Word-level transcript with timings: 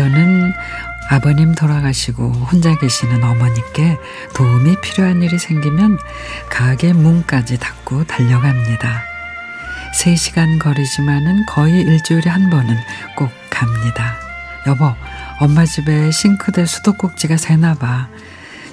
남편은 0.00 0.54
아버님 1.10 1.54
돌아가시고 1.54 2.32
혼자 2.32 2.74
계시는 2.78 3.22
어머니께 3.22 3.98
도움이 4.34 4.76
필요한 4.80 5.22
일이 5.22 5.38
생기면 5.38 5.98
가게 6.48 6.92
문까지 6.92 7.58
닫고 7.58 8.04
달려갑니다. 8.04 9.02
3시간 9.94 10.58
거리지만은 10.58 11.44
거의 11.46 11.82
일주일에 11.82 12.30
한 12.30 12.48
번은 12.48 12.76
꼭 13.16 13.28
갑니다. 13.50 14.14
여보, 14.66 14.94
엄마 15.38 15.66
집에 15.66 16.10
싱크대 16.10 16.64
수도꼭지가 16.64 17.36
새나 17.36 17.74
봐. 17.74 18.08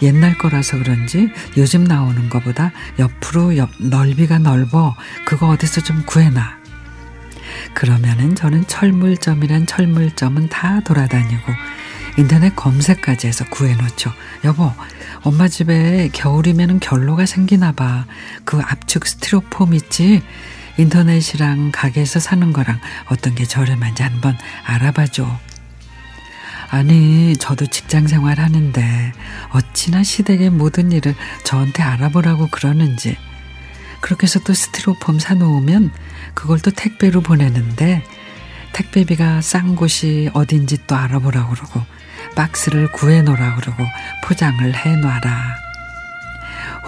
옛날 0.00 0.36
거라서 0.36 0.78
그런지 0.78 1.30
요즘 1.56 1.84
나오는 1.84 2.28
거보다 2.28 2.72
옆으로 2.98 3.56
옆 3.58 3.70
넓이가 3.78 4.38
넓어 4.38 4.96
그거 5.24 5.50
어디서 5.50 5.82
좀 5.82 6.02
구해놔. 6.04 6.61
그러면은 7.74 8.34
저는 8.34 8.66
철물점이란 8.66 9.66
철물점은 9.66 10.48
다 10.48 10.80
돌아다니고 10.80 11.52
인터넷 12.18 12.54
검색까지 12.54 13.26
해서 13.26 13.44
구해놓죠. 13.50 14.12
여보, 14.44 14.70
엄마 15.22 15.48
집에 15.48 16.10
겨울이면 16.12 16.80
결로가 16.80 17.26
생기나 17.26 17.72
봐. 17.72 18.06
그 18.44 18.60
압축 18.60 19.06
스티로폼 19.06 19.74
있지? 19.74 20.22
인터넷이랑 20.78 21.70
가게에서 21.72 22.20
사는 22.20 22.52
거랑 22.52 22.80
어떤 23.06 23.34
게 23.34 23.44
저렴한지 23.44 24.02
한번 24.02 24.36
알아봐줘. 24.64 25.26
아니, 26.70 27.36
저도 27.36 27.66
직장 27.66 28.06
생활 28.08 28.40
하는데 28.40 29.12
어찌나 29.50 30.02
시댁의 30.02 30.50
모든 30.50 30.90
일을 30.90 31.14
저한테 31.44 31.82
알아보라고 31.82 32.48
그러는지. 32.48 33.16
그렇게 34.02 34.24
해서 34.24 34.40
또 34.40 34.52
스티로폼 34.52 35.18
사놓으면 35.18 35.90
그걸 36.34 36.60
또 36.60 36.70
택배로 36.70 37.22
보내는데 37.22 38.04
택배비가 38.72 39.40
싼 39.40 39.76
곳이 39.76 40.28
어딘지 40.34 40.86
또 40.86 40.96
알아보라고 40.96 41.54
그러고 41.54 41.80
박스를 42.34 42.90
구해놓으라 42.92 43.54
그러고 43.56 43.84
포장을 44.24 44.74
해놔라. 44.74 45.56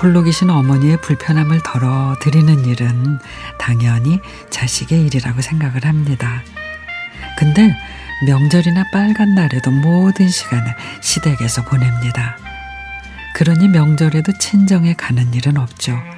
홀로 0.03 0.23
계신 0.23 0.51
어머니의 0.51 1.01
불편함을 1.01 1.61
덜어 1.65 2.17
드리는 2.21 2.65
일은 2.65 3.19
당연히 3.59 4.21
자식의 4.51 5.07
일이라고 5.07 5.41
생각을 5.41 5.85
합니다. 5.85 6.43
근데 7.39 7.77
명절이나 8.27 8.91
빨간 8.93 9.35
날에도 9.35 9.71
모든 9.71 10.29
시간을 10.29 10.75
시댁에서 11.01 11.65
보냅니다. 11.65 12.37
그러니 13.35 13.69
명절에도 13.69 14.37
친정에 14.39 14.95
가는 14.95 15.33
일은 15.33 15.59
없죠. 15.59 16.14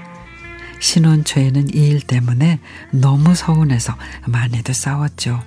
신혼 0.78 1.25
초에는 1.25 1.69
이 1.75 1.87
일 1.87 2.00
때문에 2.00 2.60
너무 2.91 3.34
서운해서 3.34 3.97
많이도 4.26 4.72
싸웠죠. 4.72 5.42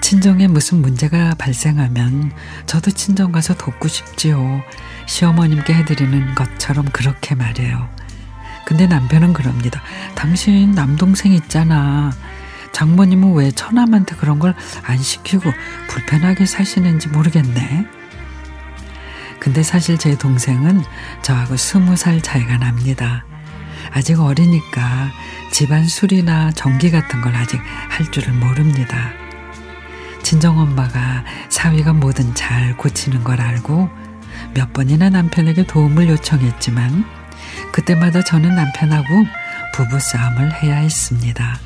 친정에 0.00 0.48
무슨 0.48 0.80
문제가 0.82 1.34
발생하면 1.34 2.32
저도 2.66 2.90
친정 2.90 3.32
가서 3.32 3.54
돕고 3.54 3.88
싶지요. 3.88 4.62
시어머님께 5.06 5.74
해드리는 5.74 6.34
것처럼 6.34 6.86
그렇게 6.86 7.34
말해요. 7.34 7.88
근데 8.64 8.86
남편은 8.86 9.32
그럽니다. 9.32 9.82
당신 10.14 10.72
남동생 10.72 11.32
있잖아. 11.32 12.12
장모님은 12.72 13.34
왜 13.34 13.50
처남한테 13.50 14.16
그런 14.16 14.38
걸 14.38 14.54
안 14.84 14.98
시키고 14.98 15.50
불편하게 15.88 16.46
사시는지 16.46 17.08
모르겠네. 17.08 17.86
근데 19.40 19.62
사실 19.62 19.96
제 19.98 20.16
동생은 20.16 20.82
저하고 21.22 21.56
스무 21.56 21.96
살 21.96 22.20
차이가 22.20 22.58
납니다. 22.58 23.24
아직 23.92 24.20
어리니까 24.20 25.10
집안 25.52 25.86
술이나 25.86 26.52
전기 26.52 26.90
같은 26.90 27.20
걸 27.20 27.34
아직 27.34 27.60
할 27.88 28.10
줄을 28.10 28.32
모릅니다. 28.32 29.12
친정엄마가 30.22 31.24
사위가 31.48 31.92
뭐든 31.94 32.34
잘 32.34 32.76
고치는 32.76 33.24
걸 33.24 33.40
알고 33.40 33.90
몇 34.54 34.72
번이나 34.72 35.10
남편에게 35.10 35.66
도움을 35.66 36.08
요청했지만 36.08 37.04
그때마다 37.72 38.22
저는 38.22 38.54
남편하고 38.54 39.06
부부싸움을 39.74 40.62
해야 40.62 40.76
했습니다. 40.76 41.58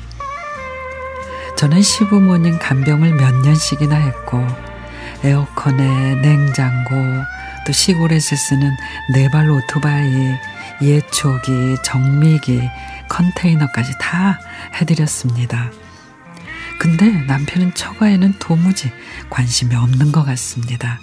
저는 1.57 1.81
시부모님 1.81 2.59
간병을 2.59 3.13
몇 3.13 3.33
년씩이나 3.35 3.95
했고 3.95 4.45
에어컨에 5.23 6.15
냉장고 6.21 6.95
또 7.65 7.73
시골에서 7.73 8.35
쓰는 8.35 8.75
네발 9.13 9.49
오토바이 9.49 10.35
예초기 10.81 11.77
정미기 11.83 12.61
컨테이너까지 13.09 13.93
다 13.99 14.39
해드렸습니다. 14.75 15.71
근데 16.79 17.09
남편은 17.09 17.73
처가에는 17.73 18.33
도무지 18.39 18.91
관심이 19.29 19.75
없는 19.75 20.11
것 20.11 20.23
같습니다. 20.23 20.99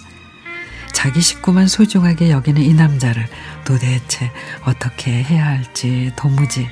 자기 0.93 1.21
식구만 1.21 1.67
소중하게 1.67 2.29
여기는 2.29 2.61
이 2.61 2.73
남자를 2.73 3.27
도대체 3.65 4.31
어떻게 4.63 5.23
해야 5.23 5.47
할지 5.47 6.11
도무지 6.15 6.69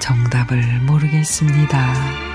정답을 0.00 0.80
모르겠습니다. 0.80 2.27